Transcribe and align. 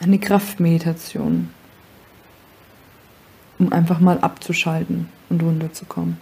Eine 0.00 0.18
Kraftmeditation, 0.18 1.50
um 3.58 3.72
einfach 3.72 3.98
mal 3.98 4.18
abzuschalten 4.18 5.08
und 5.30 5.42
runterzukommen. 5.42 6.18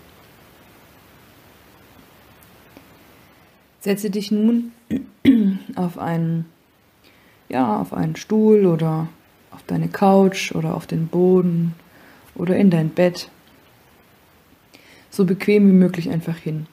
Setze 3.81 4.11
dich 4.11 4.31
nun 4.31 4.73
auf 5.77 5.99
einen, 5.99 6.47
ja, 7.49 7.79
auf 7.79 7.93
einen 7.93 8.17
Stuhl 8.17 8.65
oder 8.65 9.09
auf 9.51 9.63
deine 9.67 9.89
Couch 9.89 10.53
oder 10.53 10.75
auf 10.75 10.87
den 10.87 11.09
Boden 11.09 11.75
oder 12.35 12.57
in 12.57 12.71
dein 12.71 12.89
Bett. 12.89 13.29
So 15.11 15.25
bequem 15.25 15.69
wie 15.69 15.75
möglich 15.75 16.11
einfach 16.11 16.37
hin. 16.37 16.67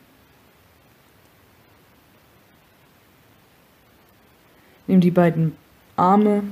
Nimm 4.87 5.01
die 5.01 5.11
beiden 5.11 5.55
Arme 5.95 6.43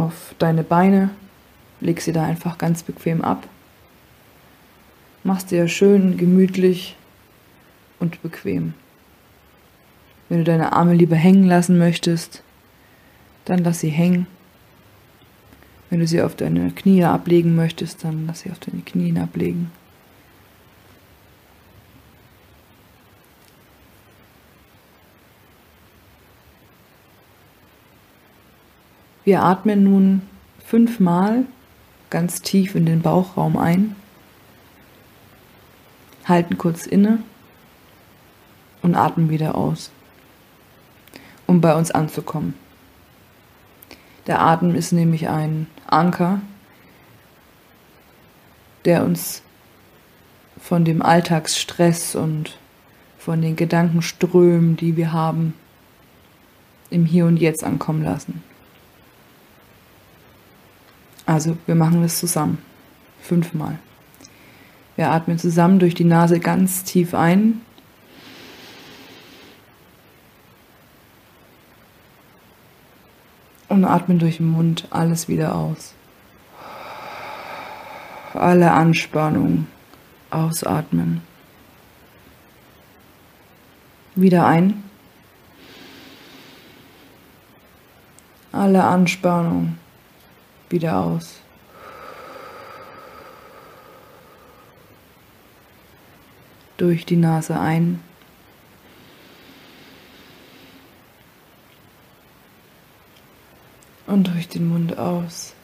auf 0.00 0.34
deine 0.38 0.64
Beine, 0.64 1.10
leg 1.80 2.00
sie 2.00 2.12
da 2.12 2.24
einfach 2.24 2.58
ganz 2.58 2.82
bequem 2.82 3.22
ab. 3.22 3.46
Mach's 5.22 5.46
dir 5.46 5.68
schön 5.68 6.16
gemütlich 6.16 6.96
und 7.98 8.22
bequem. 8.22 8.74
Wenn 10.28 10.38
du 10.38 10.44
deine 10.44 10.72
Arme 10.72 10.94
lieber 10.94 11.16
hängen 11.16 11.44
lassen 11.44 11.76
möchtest, 11.76 12.42
dann 13.44 13.64
lass 13.64 13.80
sie 13.80 13.90
hängen. 13.90 14.26
Wenn 15.90 15.98
du 15.98 16.06
sie 16.06 16.22
auf 16.22 16.36
deine 16.36 16.70
Knie 16.70 17.04
ablegen 17.04 17.56
möchtest, 17.56 18.04
dann 18.04 18.26
lass 18.26 18.40
sie 18.40 18.50
auf 18.50 18.60
deine 18.60 18.82
Knie 18.82 19.18
ablegen. 19.18 19.72
Wir 29.30 29.44
atmen 29.44 29.84
nun 29.84 30.22
fünfmal 30.66 31.44
ganz 32.10 32.42
tief 32.42 32.74
in 32.74 32.84
den 32.84 33.00
Bauchraum 33.00 33.56
ein, 33.56 33.94
halten 36.24 36.58
kurz 36.58 36.84
inne 36.84 37.20
und 38.82 38.96
atmen 38.96 39.30
wieder 39.30 39.54
aus 39.54 39.92
um 41.46 41.60
bei 41.60 41.76
uns 41.76 41.92
anzukommen. 41.92 42.54
Der 44.26 44.42
Atem 44.42 44.74
ist 44.74 44.90
nämlich 44.90 45.28
ein 45.28 45.68
Anker, 45.86 46.40
der 48.84 49.04
uns 49.04 49.42
von 50.60 50.84
dem 50.84 51.02
Alltagsstress 51.02 52.16
und 52.16 52.58
von 53.16 53.40
den 53.42 53.54
Gedankenströmen, 53.54 54.76
die 54.76 54.96
wir 54.96 55.12
haben, 55.12 55.54
im 56.90 57.06
Hier 57.06 57.26
und 57.26 57.36
Jetzt 57.36 57.62
ankommen 57.62 58.02
lassen. 58.02 58.42
Also, 61.30 61.56
wir 61.66 61.76
machen 61.76 62.02
das 62.02 62.18
zusammen. 62.18 62.58
Fünfmal. 63.22 63.78
Wir 64.96 65.12
atmen 65.12 65.38
zusammen 65.38 65.78
durch 65.78 65.94
die 65.94 66.02
Nase 66.02 66.40
ganz 66.40 66.82
tief 66.82 67.14
ein 67.14 67.60
Und 73.68 73.84
atmen 73.84 74.18
durch 74.18 74.38
den 74.38 74.50
Mund 74.50 74.88
alles 74.90 75.28
wieder 75.28 75.54
aus. 75.54 75.94
Alle 78.34 78.72
Anspannung 78.72 79.68
ausatmen. 80.30 81.22
Wieder 84.16 84.46
ein. 84.46 84.82
Alle 88.50 88.82
Anspannung 88.82 89.78
wieder 90.70 90.96
aus. 90.98 91.40
Durch 96.78 97.04
die 97.04 97.16
Nase 97.16 97.60
ein. 97.60 98.00
und 104.10 104.26
durch 104.26 104.48
den 104.48 104.68
Mund 104.68 104.98
aus. 104.98 105.54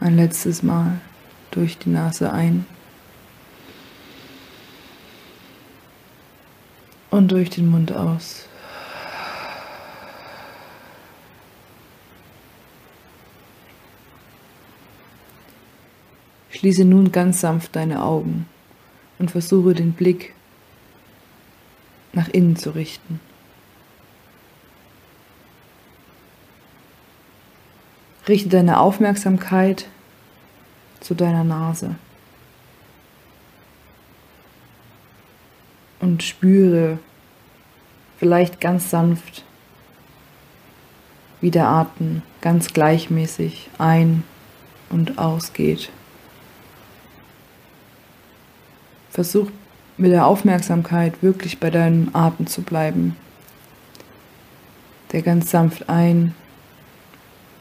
Ein 0.00 0.16
letztes 0.16 0.64
Mal 0.64 1.00
durch 1.52 1.78
die 1.78 1.90
Nase 1.90 2.32
ein 2.32 2.66
und 7.10 7.30
durch 7.30 7.50
den 7.50 7.68
Mund 7.68 7.92
aus. 7.92 8.48
Schließe 16.62 16.84
nun 16.84 17.10
ganz 17.10 17.40
sanft 17.40 17.74
deine 17.74 18.04
Augen 18.04 18.46
und 19.18 19.32
versuche 19.32 19.74
den 19.74 19.94
Blick 19.94 20.32
nach 22.12 22.28
innen 22.28 22.54
zu 22.54 22.70
richten. 22.70 23.18
Richte 28.28 28.48
deine 28.48 28.78
Aufmerksamkeit 28.78 29.88
zu 31.00 31.16
deiner 31.16 31.42
Nase 31.42 31.96
und 35.98 36.22
spüre 36.22 37.00
vielleicht 38.18 38.60
ganz 38.60 38.88
sanft, 38.88 39.44
wie 41.40 41.50
der 41.50 41.66
Atem 41.66 42.22
ganz 42.40 42.72
gleichmäßig 42.72 43.68
ein- 43.78 44.22
und 44.90 45.18
ausgeht. 45.18 45.90
Versuch 49.12 49.50
mit 49.98 50.10
der 50.10 50.26
Aufmerksamkeit 50.26 51.22
wirklich 51.22 51.60
bei 51.60 51.68
deinem 51.68 52.08
Atem 52.14 52.46
zu 52.46 52.62
bleiben, 52.62 53.14
der 55.12 55.20
ganz 55.20 55.50
sanft 55.50 55.90
ein- 55.90 56.34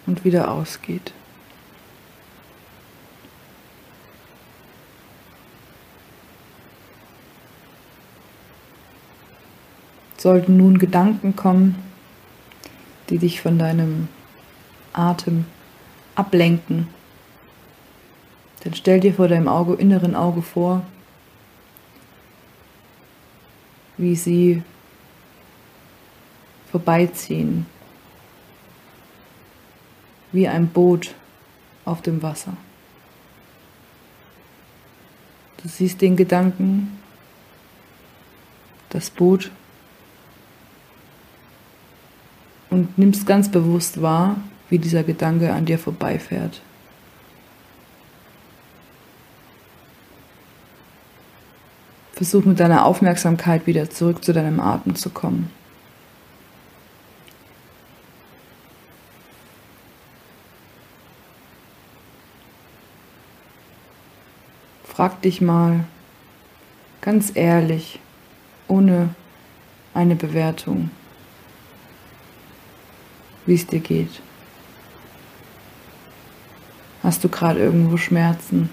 und 0.07 0.23
wieder 0.23 0.50
ausgeht. 0.50 1.12
Sollten 10.16 10.56
nun 10.56 10.78
Gedanken 10.78 11.35
kommen, 11.35 11.75
die 13.09 13.18
dich 13.18 13.41
von 13.41 13.59
deinem 13.59 14.07
Atem 14.94 15.44
ablenken, 16.16 16.88
dann 18.63 18.73
stell 18.73 19.01
dir 19.01 19.13
vor 19.13 19.28
deinem 19.28 19.50
Auge, 19.50 19.73
inneren 19.73 20.16
Auge 20.16 20.41
vor, 20.41 20.83
wie 24.01 24.16
sie 24.16 24.63
vorbeiziehen 26.72 27.66
wie 30.31 30.47
ein 30.47 30.67
Boot 30.67 31.13
auf 31.85 32.01
dem 32.01 32.22
Wasser. 32.22 32.56
Du 35.62 35.67
siehst 35.67 36.01
den 36.01 36.16
Gedanken, 36.16 37.00
das 38.89 39.09
Boot 39.09 39.51
und 42.69 42.97
nimmst 42.97 43.25
ganz 43.25 43.51
bewusst 43.51 44.01
wahr, 44.01 44.38
wie 44.69 44.79
dieser 44.79 45.03
Gedanke 45.03 45.53
an 45.53 45.66
dir 45.66 45.78
vorbeifährt. 45.78 46.62
Versuch 52.22 52.46
mit 52.46 52.59
deiner 52.59 52.86
Aufmerksamkeit 52.86 53.66
wieder 53.66 53.90
zurück 53.90 54.24
zu 54.24 54.31
deinem 54.31 54.60
Atem 54.60 54.94
zu 54.94 55.10
kommen. 55.10 55.50
Frag 64.84 65.19
dich 65.24 65.42
mal 65.42 65.86
ganz 67.01 67.31
ehrlich, 67.34 68.00
ohne 68.68 69.16
eine 69.95 70.16
Bewertung, 70.16 70.92
wie 73.48 73.56
es 73.56 73.66
dir 73.66 73.80
geht. 73.80 74.22
Hast 77.01 77.24
du 77.24 77.30
gerade 77.30 77.62
irgendwo 77.62 77.98
Schmerzen? 77.98 78.69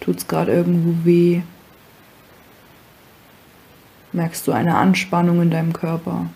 Tut 0.00 0.18
es 0.18 0.26
gerade 0.26 0.52
irgendwo 0.52 1.04
weh? 1.04 1.42
Merkst 4.12 4.46
du 4.46 4.52
eine 4.52 4.76
Anspannung 4.76 5.40
in 5.42 5.50
deinem 5.50 5.72
Körper? 5.72 6.26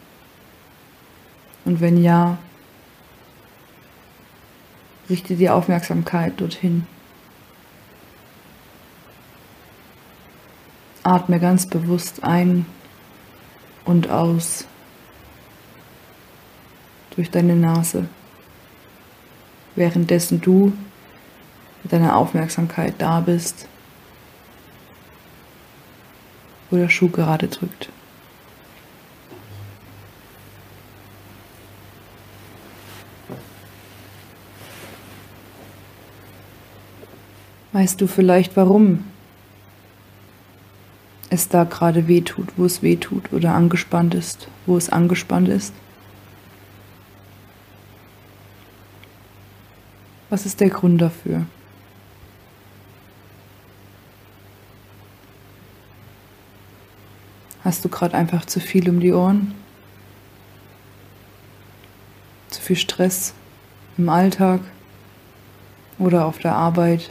Und 1.65 1.81
wenn 1.81 2.03
ja, 2.03 2.39
richte 5.09 5.35
die 5.35 5.51
Aufmerksamkeit 5.51 6.41
dorthin. 6.41 6.87
Atme 11.03 11.39
ganz 11.39 11.67
bewusst 11.67 12.25
ein 12.25 12.65
und 13.85 14.09
aus 14.09 14.67
durch 17.15 17.31
deine 17.31 17.55
Nase, 17.55 18.09
währenddessen 19.77 20.41
du 20.41 20.73
mit 21.85 21.93
deiner 21.93 22.17
Aufmerksamkeit 22.17 22.95
da 22.99 23.21
bist, 23.21 23.69
wo 26.71 26.77
der 26.77 26.89
Schuh 26.89 27.11
gerade 27.11 27.47
drückt. 27.47 27.91
Weißt 37.73 38.01
du 38.01 38.07
vielleicht, 38.07 38.57
warum 38.57 39.05
es 41.29 41.49
da 41.49 41.65
gerade 41.65 42.07
weh 42.09 42.21
tut, 42.21 42.49
wo 42.57 42.65
es 42.65 42.83
weh 42.83 42.97
tut 42.97 43.33
oder 43.33 43.53
angespannt 43.53 44.15
ist, 44.15 44.49
wo 44.65 44.77
es 44.77 44.89
angespannt 44.89 45.49
ist? 45.49 45.75
Was 50.31 50.47
ist 50.47 50.61
der 50.61 50.71
Grund 50.71 51.01
dafür? 51.01 51.47
Hast 57.65 57.83
du 57.83 57.89
gerade 57.89 58.15
einfach 58.15 58.45
zu 58.45 58.61
viel 58.61 58.91
um 58.91 59.01
die 59.01 59.15
Ohren? 59.15 59.55
Zu 62.51 62.61
viel 62.61 62.77
Stress 62.77 63.33
im 63.97 64.11
Alltag 64.11 64.61
oder 65.99 66.27
auf 66.27 66.39
der 66.39 66.55
Arbeit? 66.55 67.11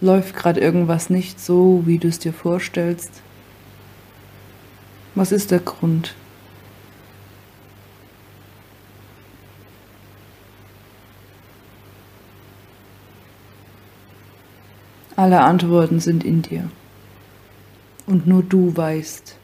Läuft 0.00 0.34
gerade 0.34 0.60
irgendwas 0.60 1.10
nicht 1.10 1.38
so, 1.38 1.82
wie 1.84 1.98
du 1.98 2.08
es 2.08 2.18
dir 2.18 2.32
vorstellst? 2.32 3.20
Was 5.14 5.30
ist 5.30 5.50
der 5.50 5.60
Grund? 5.60 6.14
Alle 15.16 15.40
Antworten 15.40 15.98
sind 15.98 16.24
in 16.24 16.42
dir. 16.42 16.68
Und 18.06 18.26
nur 18.26 18.42
du 18.42 18.76
weißt, 18.76 19.38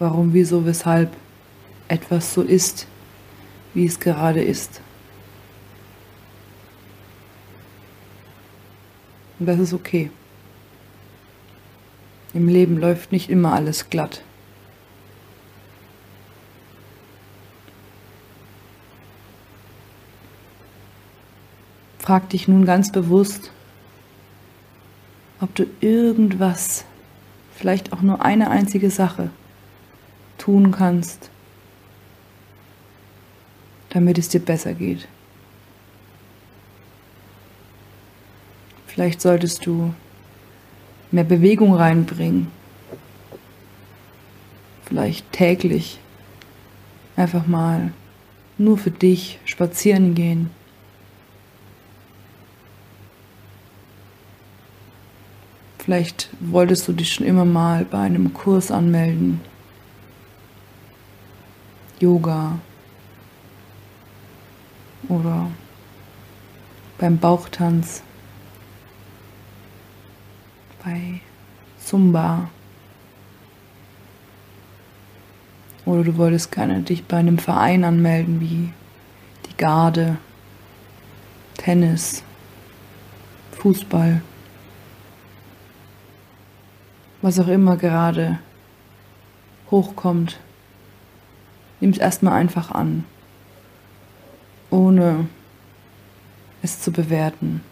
warum, 0.00 0.34
wieso, 0.34 0.66
weshalb 0.66 1.16
etwas 1.88 2.34
so 2.34 2.42
ist, 2.42 2.86
wie 3.72 3.86
es 3.86 4.00
gerade 4.00 4.42
ist. 4.42 4.80
Und 9.38 9.46
das 9.46 9.60
ist 9.60 9.72
okay. 9.72 10.10
Im 12.34 12.48
Leben 12.48 12.78
läuft 12.78 13.12
nicht 13.12 13.30
immer 13.30 13.52
alles 13.52 13.88
glatt. 13.88 14.22
Frag 22.06 22.28
dich 22.28 22.46
nun 22.46 22.64
ganz 22.66 22.92
bewusst, 22.92 23.50
ob 25.40 25.52
du 25.56 25.66
irgendwas, 25.80 26.84
vielleicht 27.56 27.92
auch 27.92 28.00
nur 28.00 28.24
eine 28.24 28.48
einzige 28.48 28.90
Sache 28.92 29.30
tun 30.38 30.70
kannst, 30.70 31.30
damit 33.88 34.18
es 34.18 34.28
dir 34.28 34.38
besser 34.38 34.74
geht. 34.74 35.08
Vielleicht 38.86 39.20
solltest 39.20 39.66
du 39.66 39.92
mehr 41.10 41.24
Bewegung 41.24 41.74
reinbringen. 41.74 42.52
Vielleicht 44.84 45.32
täglich 45.32 45.98
einfach 47.16 47.48
mal 47.48 47.92
nur 48.58 48.78
für 48.78 48.92
dich 48.92 49.40
spazieren 49.44 50.14
gehen. 50.14 50.50
Vielleicht 55.86 56.30
wolltest 56.40 56.88
du 56.88 56.92
dich 56.92 57.12
schon 57.12 57.24
immer 57.24 57.44
mal 57.44 57.84
bei 57.84 58.00
einem 58.00 58.34
Kurs 58.34 58.72
anmelden. 58.72 59.40
Yoga 62.00 62.58
oder 65.08 65.48
beim 66.98 67.18
Bauchtanz 67.18 68.02
bei 70.84 71.20
Zumba. 71.78 72.50
Oder 75.84 76.02
du 76.02 76.16
wolltest 76.16 76.50
gerne 76.50 76.80
dich 76.80 77.04
bei 77.04 77.18
einem 77.18 77.38
Verein 77.38 77.84
anmelden 77.84 78.40
wie 78.40 78.72
die 79.48 79.56
Garde, 79.56 80.16
Tennis, 81.56 82.24
Fußball, 83.52 84.20
was 87.22 87.40
auch 87.40 87.48
immer 87.48 87.76
gerade 87.76 88.38
hochkommt. 89.70 90.38
Nimm 91.80 91.90
es 91.90 91.98
erstmal 91.98 92.34
einfach 92.34 92.70
an, 92.70 93.04
ohne 94.70 95.28
es 96.62 96.80
zu 96.80 96.92
bewerten. 96.92 97.62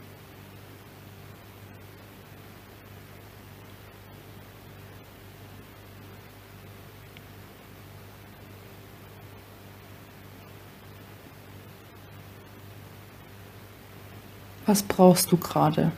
Was 14.67 14.83
brauchst 14.83 15.31
du 15.31 15.37
gerade? 15.37 15.93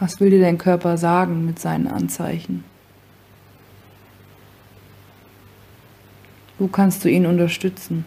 Was 0.00 0.18
will 0.18 0.30
dir 0.30 0.40
dein 0.40 0.56
Körper 0.56 0.96
sagen 0.96 1.44
mit 1.44 1.58
seinen 1.58 1.86
Anzeichen? 1.86 2.64
Wo 6.58 6.68
kannst 6.68 7.04
du 7.04 7.10
ihn 7.10 7.26
unterstützen? 7.26 8.06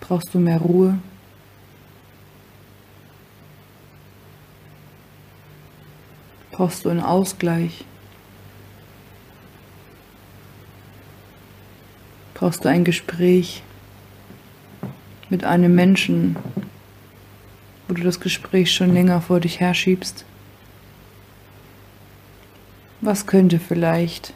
Brauchst 0.00 0.32
du 0.32 0.38
mehr 0.38 0.58
Ruhe? 0.58 0.98
Brauchst 6.50 6.86
du 6.86 6.88
einen 6.88 7.00
Ausgleich? 7.00 7.84
Brauchst 12.32 12.64
du 12.64 12.70
ein 12.70 12.84
Gespräch 12.84 13.62
mit 15.30 15.44
einem 15.44 15.74
Menschen, 15.74 16.36
wo 17.86 17.94
du 17.94 18.02
das 18.02 18.20
Gespräch 18.20 18.72
schon 18.72 18.92
länger 18.92 19.20
vor 19.20 19.40
dich 19.40 19.60
herschiebst? 19.60 20.24
Was 23.00 23.26
könnte 23.26 23.58
vielleicht 23.58 24.34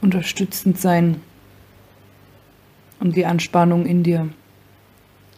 unterstützend 0.00 0.80
sein, 0.80 1.20
um 3.00 3.12
die 3.12 3.26
Anspannung 3.26 3.86
in 3.86 4.02
dir 4.02 4.28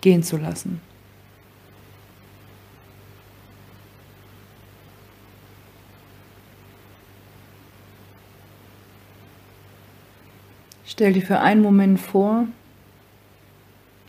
gehen 0.00 0.23
zu 0.23 0.37
lassen? 0.37 0.81
Stell 10.87 11.12
dir 11.12 11.23
für 11.23 11.40
einen 11.40 11.61
Moment 11.61 12.00
vor, 12.00 12.47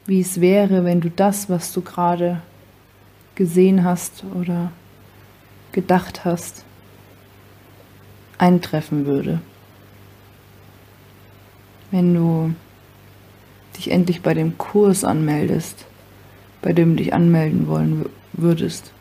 wie 0.06 0.22
es 0.22 0.40
wäre, 0.40 0.86
wenn 0.86 1.02
du 1.02 1.10
das, 1.10 1.50
was 1.50 1.74
du 1.74 1.82
gerade 1.82 2.42
gesehen 3.34 3.84
hast 3.84 4.24
oder 4.40 4.72
gedacht 5.72 6.26
hast, 6.26 6.64
eintreffen 8.38 9.06
würde. 9.06 9.42
Wenn 11.92 12.14
du 12.14 12.54
dich 13.78 13.92
endlich 13.92 14.22
bei 14.22 14.34
dem 14.34 14.58
Kurs 14.58 15.04
anmeldest, 15.04 15.86
bei 16.62 16.74
dem 16.74 16.96
du 16.96 17.04
dich 17.04 17.14
anmelden 17.14 17.68
wollen 17.68 18.10
würdest. 18.34 18.92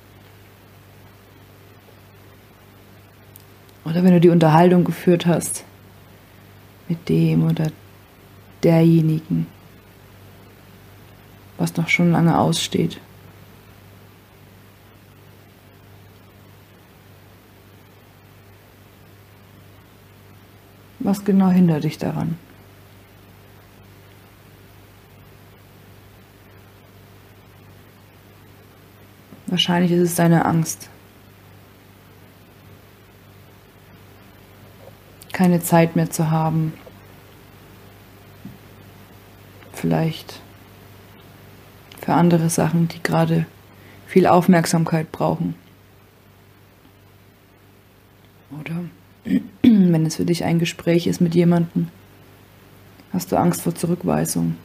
Oder 3.84 4.02
wenn 4.02 4.12
du 4.12 4.20
die 4.20 4.30
Unterhaltung 4.30 4.84
geführt 4.84 5.26
hast 5.26 5.64
mit 6.88 7.08
dem 7.08 7.48
oder 7.48 7.70
derjenigen, 8.62 9.46
was 11.58 11.76
noch 11.76 11.88
schon 11.88 12.12
lange 12.12 12.38
aussteht. 12.38 13.00
Was 21.00 21.24
genau 21.24 21.50
hindert 21.50 21.84
dich 21.84 21.98
daran? 21.98 22.38
Wahrscheinlich 29.46 29.92
ist 29.92 30.00
es 30.00 30.14
deine 30.16 30.46
Angst. 30.46 30.88
Keine 35.32 35.62
Zeit 35.62 35.94
mehr 35.94 36.10
zu 36.10 36.30
haben. 36.30 36.72
Vielleicht 39.72 40.40
für 42.04 42.12
andere 42.12 42.50
Sachen, 42.50 42.88
die 42.88 43.02
gerade 43.02 43.46
viel 44.06 44.26
Aufmerksamkeit 44.26 45.10
brauchen. 45.10 45.54
Oder 48.60 48.84
wenn 49.62 50.04
es 50.04 50.16
für 50.16 50.26
dich 50.26 50.44
ein 50.44 50.58
Gespräch 50.58 51.06
ist 51.06 51.22
mit 51.22 51.34
jemandem, 51.34 51.88
hast 53.10 53.32
du 53.32 53.36
Angst 53.36 53.62
vor 53.62 53.74
Zurückweisung. 53.74 54.56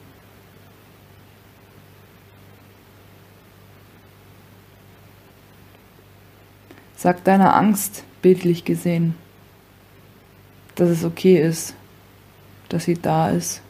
Sag 6.98 7.24
deiner 7.24 7.56
Angst, 7.56 8.04
bildlich 8.22 8.66
gesehen, 8.66 9.16
dass 10.76 10.90
es 10.90 11.06
okay 11.06 11.42
ist, 11.42 11.74
dass 12.68 12.84
sie 12.84 12.96
da 12.96 13.30
ist. 13.30 13.62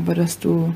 Aber 0.00 0.14
dass 0.14 0.38
du 0.38 0.72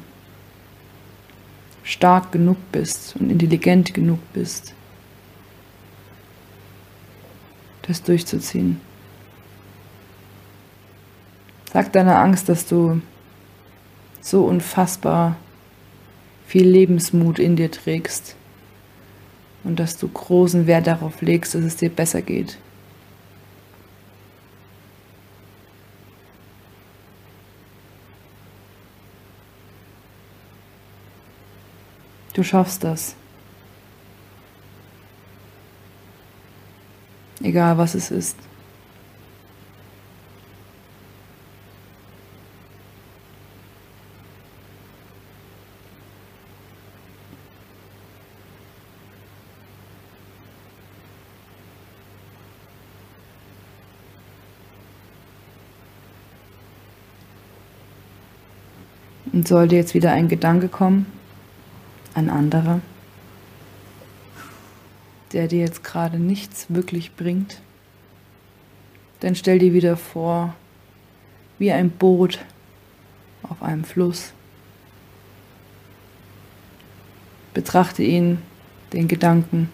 stark 1.82 2.32
genug 2.32 2.58
bist 2.72 3.16
und 3.18 3.30
intelligent 3.30 3.94
genug 3.94 4.18
bist, 4.34 4.74
das 7.82 8.02
durchzuziehen. 8.02 8.80
Sag 11.72 11.90
deiner 11.92 12.18
Angst, 12.18 12.50
dass 12.50 12.66
du 12.66 13.00
so 14.20 14.44
unfassbar 14.44 15.36
viel 16.46 16.68
Lebensmut 16.68 17.38
in 17.38 17.56
dir 17.56 17.70
trägst 17.70 18.36
und 19.64 19.80
dass 19.80 19.96
du 19.96 20.06
großen 20.06 20.66
Wert 20.66 20.86
darauf 20.86 21.22
legst, 21.22 21.54
dass 21.54 21.64
es 21.64 21.76
dir 21.76 21.88
besser 21.88 22.20
geht. 22.20 22.58
Du 32.34 32.42
schaffst 32.42 32.82
das. 32.82 33.14
Egal 37.40 37.78
was 37.78 37.94
es 37.94 38.10
ist. 38.10 38.36
Und 59.32 59.48
sollte 59.48 59.76
jetzt 59.76 59.94
wieder 59.94 60.12
ein 60.12 60.28
Gedanke 60.28 60.68
kommen, 60.68 61.06
ein 62.14 62.30
anderer, 62.30 62.80
der 65.32 65.48
dir 65.48 65.60
jetzt 65.60 65.82
gerade 65.82 66.18
nichts 66.18 66.66
wirklich 66.68 67.14
bringt, 67.16 67.60
dann 69.20 69.34
stell 69.34 69.58
dir 69.58 69.72
wieder 69.72 69.96
vor, 69.96 70.54
wie 71.58 71.72
ein 71.72 71.90
Boot 71.90 72.38
auf 73.42 73.62
einem 73.62 73.84
Fluss. 73.84 74.32
Betrachte 77.52 78.02
ihn, 78.02 78.38
den 78.92 79.08
Gedanken, 79.08 79.70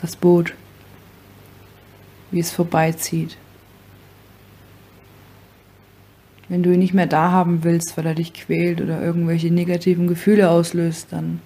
das 0.00 0.16
Boot, 0.16 0.54
wie 2.30 2.40
es 2.40 2.50
vorbeizieht. 2.50 3.36
Wenn 6.48 6.62
du 6.62 6.72
ihn 6.72 6.78
nicht 6.78 6.94
mehr 6.94 7.06
da 7.06 7.30
haben 7.30 7.62
willst, 7.62 7.96
weil 7.96 8.06
er 8.06 8.14
dich 8.14 8.32
quält 8.32 8.80
oder 8.80 9.02
irgendwelche 9.02 9.50
negativen 9.50 10.06
Gefühle 10.06 10.48
auslöst, 10.50 11.08
dann 11.10 11.40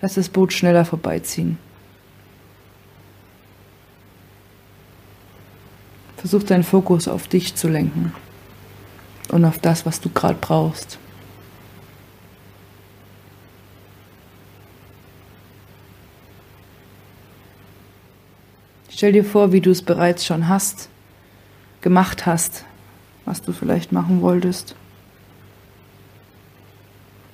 lass 0.00 0.14
das 0.14 0.28
Boot 0.28 0.52
schneller 0.52 0.84
vorbeiziehen. 0.84 1.58
Versuch 6.16 6.44
deinen 6.44 6.62
Fokus 6.62 7.08
auf 7.08 7.26
dich 7.26 7.56
zu 7.56 7.68
lenken 7.68 8.12
und 9.30 9.44
auf 9.44 9.58
das, 9.58 9.84
was 9.86 10.00
du 10.00 10.08
gerade 10.08 10.38
brauchst. 10.40 10.98
Stell 18.88 19.10
dir 19.10 19.24
vor, 19.24 19.50
wie 19.50 19.60
du 19.60 19.72
es 19.72 19.82
bereits 19.82 20.24
schon 20.24 20.46
hast, 20.46 20.88
gemacht 21.80 22.24
hast, 22.24 22.64
was 23.24 23.42
du 23.42 23.52
vielleicht 23.52 23.92
machen 23.92 24.20
wolltest. 24.22 24.74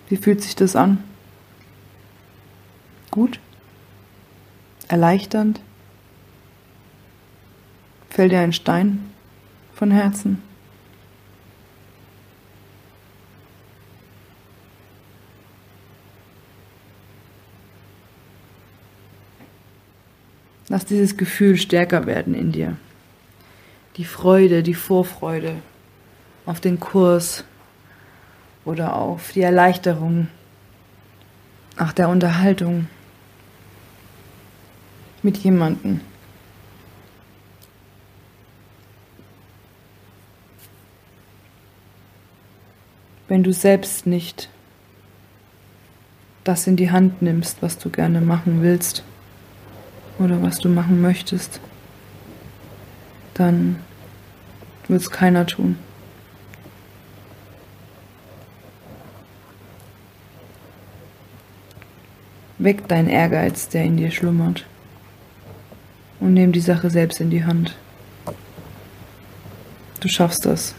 Wie 0.09 0.16
fühlt 0.16 0.42
sich 0.42 0.57
das 0.57 0.76
an? 0.76 1.02
Gut? 3.11 3.40
Erleichternd? 4.88 5.61
Fällt 8.11 8.33
dir 8.33 8.40
ein 8.40 8.52
Stein 8.52 9.11
von 9.75 9.90
Herzen? 9.90 10.42
Lass 20.71 20.85
dieses 20.85 21.16
Gefühl 21.16 21.57
stärker 21.57 22.07
werden 22.07 22.35
in 22.35 22.52
dir. 22.52 22.76
Die 23.97 24.04
Freude, 24.04 24.62
die 24.62 24.75
Vorfreude, 24.75 25.57
auf 26.49 26.61
den 26.61 26.81
Kurs 26.81 27.45
oder 28.64 28.97
auf 28.97 29.33
die 29.33 29.43
Erleichterung 29.43 30.28
nach 31.76 31.93
der 31.93 32.09
Unterhaltung 32.09 32.87
mit 35.23 35.37
jemandem. 35.37 36.00
Wenn 43.28 43.43
du 43.43 43.52
selbst 43.52 44.07
nicht 44.07 44.49
das 46.45 46.67
in 46.67 46.76
die 46.76 46.90
Hand 46.90 47.21
nimmst, 47.21 47.61
was 47.61 47.76
du 47.76 47.90
gerne 47.90 48.23
machen 48.23 48.62
willst 48.62 49.05
oder 50.19 50.43
was 50.43 50.61
du 50.61 50.71
machen 50.71 51.02
möchtest, 51.02 51.61
dann 53.35 53.76
wird 54.88 55.02
es 55.02 55.11
keiner 55.11 55.45
tun. 55.45 55.76
Weck 62.59 62.88
deinen 62.88 63.09
Ehrgeiz, 63.09 63.69
der 63.69 63.85
in 63.85 63.97
dir 63.97 64.11
schlummert. 64.11 64.67
Und 66.19 66.35
nimm 66.35 66.50
die 66.50 66.61
Sache 66.61 66.91
selbst 66.91 67.21
in 67.21 67.31
die 67.31 67.45
Hand. 67.45 67.77
Du 70.00 70.09
schaffst 70.09 70.45
das. 70.45 70.75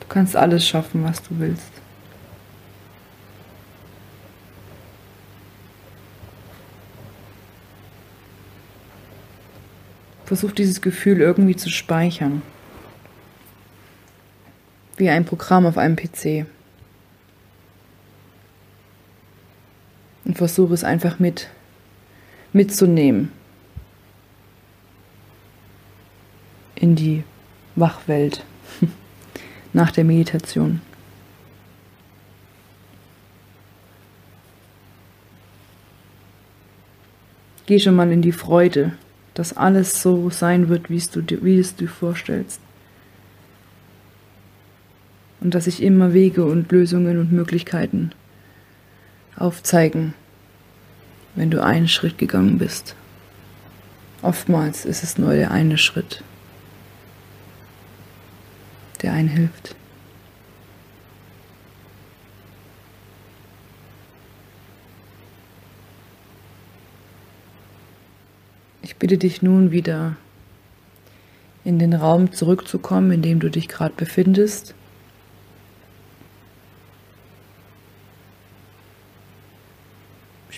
Du 0.00 0.06
kannst 0.08 0.36
alles 0.36 0.66
schaffen, 0.66 1.04
was 1.04 1.22
du 1.22 1.38
willst. 1.38 1.70
Versuch 10.24 10.52
dieses 10.52 10.80
Gefühl 10.80 11.20
irgendwie 11.20 11.56
zu 11.56 11.68
speichern. 11.68 12.40
Wie 14.96 15.10
ein 15.10 15.26
Programm 15.26 15.66
auf 15.66 15.76
einem 15.76 15.96
PC. 15.96 16.46
Und 20.32 20.38
versuche 20.38 20.72
es 20.72 20.82
einfach 20.82 21.18
mit 21.18 21.50
mitzunehmen 22.54 23.30
in 26.74 26.96
die 26.96 27.22
Wachwelt 27.76 28.42
nach 29.74 29.90
der 29.90 30.04
Meditation. 30.04 30.80
Geh 37.66 37.78
schon 37.78 37.94
mal 37.94 38.10
in 38.10 38.22
die 38.22 38.32
Freude, 38.32 38.92
dass 39.34 39.54
alles 39.54 40.00
so 40.00 40.30
sein 40.30 40.70
wird, 40.70 40.88
wie 40.88 40.96
es 40.96 41.10
du, 41.10 41.20
wie 41.44 41.58
es 41.58 41.76
dir 41.76 41.90
vorstellst. 41.90 42.58
Und 45.40 45.54
dass 45.54 45.64
sich 45.64 45.82
immer 45.82 46.14
Wege 46.14 46.46
und 46.46 46.72
Lösungen 46.72 47.18
und 47.18 47.32
Möglichkeiten 47.32 48.12
aufzeigen 49.36 50.14
wenn 51.34 51.50
du 51.50 51.62
einen 51.62 51.88
Schritt 51.88 52.18
gegangen 52.18 52.58
bist. 52.58 52.94
Oftmals 54.22 54.84
ist 54.84 55.02
es 55.02 55.18
nur 55.18 55.34
der 55.34 55.50
eine 55.50 55.78
Schritt, 55.78 56.22
der 59.02 59.12
einen 59.12 59.28
hilft. 59.28 59.74
Ich 68.82 68.96
bitte 68.96 69.18
dich 69.18 69.42
nun 69.42 69.72
wieder 69.72 70.16
in 71.64 71.78
den 71.78 71.94
Raum 71.94 72.32
zurückzukommen, 72.32 73.10
in 73.10 73.22
dem 73.22 73.40
du 73.40 73.48
dich 73.48 73.68
gerade 73.68 73.94
befindest. 73.96 74.74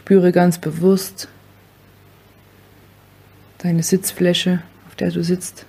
Spüre 0.04 0.32
ganz 0.32 0.58
bewusst 0.58 1.28
deine 3.56 3.82
Sitzfläche, 3.82 4.62
auf 4.87 4.96
der 4.96 5.11
du 5.11 5.25
sitzt. 5.25 5.64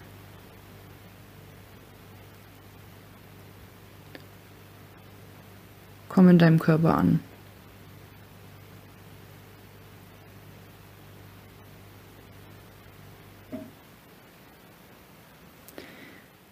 Komm 6.10 6.28
in 6.28 6.38
deinem 6.38 6.60
Körper 6.60 6.98
an. 6.98 7.22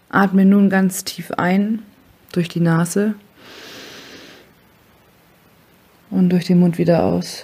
Atme 0.08 0.46
nun 0.46 0.70
ganz 0.70 1.04
tief 1.04 1.32
ein 1.32 1.84
durch 2.32 2.48
die 2.48 2.62
Nase 2.62 3.16
und 6.10 6.30
durch 6.30 6.46
den 6.46 6.60
Mund 6.60 6.78
wieder 6.78 7.04
aus. 7.04 7.44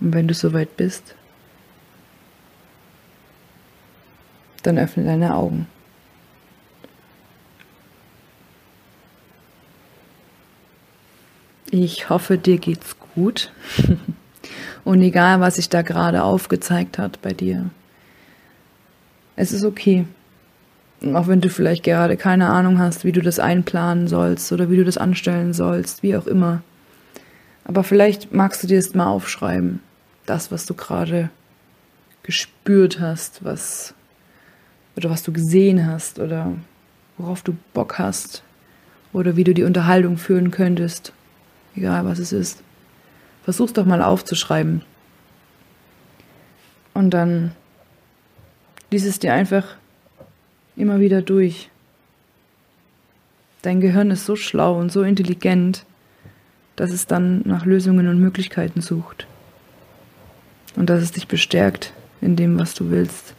Und 0.00 0.14
wenn 0.14 0.28
du 0.28 0.34
soweit 0.34 0.76
bist, 0.76 1.14
dann 4.62 4.78
öffne 4.78 5.04
deine 5.04 5.34
Augen. 5.34 5.66
Ich 11.70 12.10
hoffe, 12.10 12.36
dir 12.36 12.58
geht's 12.58 12.96
gut. 13.14 13.52
Und 14.84 15.02
egal, 15.02 15.40
was 15.40 15.56
sich 15.56 15.68
da 15.68 15.82
gerade 15.82 16.22
aufgezeigt 16.22 16.98
hat 16.98 17.20
bei 17.22 17.32
dir, 17.32 17.70
es 19.36 19.52
ist 19.52 19.64
okay. 19.64 20.06
Auch 21.14 21.28
wenn 21.28 21.40
du 21.40 21.48
vielleicht 21.48 21.84
gerade 21.84 22.16
keine 22.16 22.48
Ahnung 22.48 22.78
hast, 22.78 23.04
wie 23.04 23.12
du 23.12 23.22
das 23.22 23.38
einplanen 23.38 24.08
sollst 24.08 24.52
oder 24.52 24.70
wie 24.70 24.76
du 24.76 24.84
das 24.84 24.98
anstellen 24.98 25.52
sollst, 25.52 26.02
wie 26.02 26.16
auch 26.16 26.26
immer. 26.26 26.62
Aber 27.64 27.84
vielleicht 27.84 28.32
magst 28.32 28.62
du 28.62 28.66
dir 28.66 28.74
jetzt 28.74 28.94
mal 28.94 29.06
aufschreiben, 29.06 29.80
das, 30.26 30.50
was 30.50 30.66
du 30.66 30.74
gerade 30.74 31.30
gespürt 32.22 33.00
hast, 33.00 33.44
was 33.44 33.94
oder 34.96 35.10
was 35.10 35.22
du 35.22 35.32
gesehen 35.32 35.86
hast 35.86 36.18
oder 36.18 36.52
worauf 37.16 37.42
du 37.42 37.56
Bock 37.72 37.98
hast 37.98 38.42
oder 39.12 39.36
wie 39.36 39.44
du 39.44 39.54
die 39.54 39.64
Unterhaltung 39.64 40.18
führen 40.18 40.50
könntest, 40.50 41.12
egal 41.74 42.04
was 42.04 42.18
es 42.18 42.32
ist. 42.32 42.62
Versuch's 43.44 43.72
doch 43.72 43.86
mal 43.86 44.02
aufzuschreiben. 44.02 44.82
Und 46.92 47.10
dann 47.10 47.52
Lies 48.90 49.06
es 49.06 49.20
dir 49.20 49.32
einfach 49.32 49.76
immer 50.74 50.98
wieder 50.98 51.22
durch. 51.22 51.70
Dein 53.62 53.80
Gehirn 53.80 54.10
ist 54.10 54.26
so 54.26 54.34
schlau 54.34 54.80
und 54.80 54.90
so 54.90 55.02
intelligent, 55.02 55.84
dass 56.74 56.90
es 56.90 57.06
dann 57.06 57.42
nach 57.44 57.64
Lösungen 57.64 58.08
und 58.08 58.18
Möglichkeiten 58.18 58.80
sucht. 58.80 59.28
Und 60.76 60.88
dass 60.88 61.02
es 61.02 61.12
dich 61.12 61.28
bestärkt 61.28 61.92
in 62.20 62.36
dem, 62.36 62.58
was 62.58 62.74
du 62.74 62.90
willst. 62.90 63.34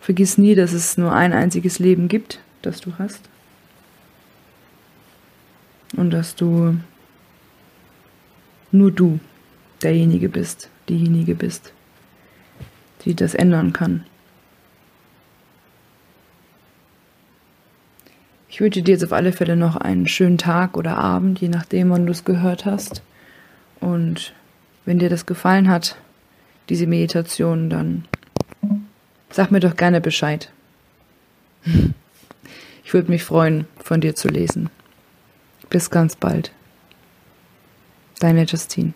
Vergiss 0.00 0.38
nie, 0.38 0.54
dass 0.54 0.72
es 0.72 0.98
nur 0.98 1.12
ein 1.12 1.32
einziges 1.32 1.78
Leben 1.78 2.08
gibt, 2.08 2.40
das 2.62 2.80
du 2.80 2.92
hast. 2.98 3.20
Und 5.96 6.10
dass 6.10 6.34
du 6.34 6.76
nur 8.70 8.92
du 8.92 9.18
derjenige 9.82 10.28
bist, 10.28 10.68
diejenige 10.88 11.34
bist 11.34 11.72
die 13.06 13.14
das 13.14 13.34
ändern 13.34 13.72
kann. 13.72 14.04
Ich 18.48 18.60
wünsche 18.60 18.82
dir 18.82 18.92
jetzt 18.92 19.04
auf 19.04 19.12
alle 19.12 19.32
Fälle 19.32 19.56
noch 19.56 19.76
einen 19.76 20.08
schönen 20.08 20.38
Tag 20.38 20.76
oder 20.76 20.98
Abend, 20.98 21.40
je 21.40 21.48
nachdem, 21.48 21.90
wann 21.90 22.06
du 22.06 22.12
es 22.12 22.24
gehört 22.24 22.64
hast. 22.64 23.02
Und 23.80 24.34
wenn 24.86 24.98
dir 24.98 25.10
das 25.10 25.26
gefallen 25.26 25.68
hat, 25.68 25.96
diese 26.70 26.86
Meditation, 26.86 27.68
dann 27.68 28.06
sag 29.30 29.50
mir 29.50 29.60
doch 29.60 29.76
gerne 29.76 30.00
Bescheid. 30.00 30.50
Ich 32.84 32.94
würde 32.94 33.10
mich 33.10 33.24
freuen, 33.24 33.66
von 33.82 34.00
dir 34.00 34.14
zu 34.14 34.28
lesen. 34.28 34.70
Bis 35.70 35.90
ganz 35.90 36.14
bald. 36.14 36.52
Deine 38.20 38.44
Justine. 38.44 38.94